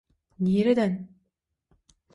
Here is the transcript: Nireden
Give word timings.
Nireden 0.39 0.93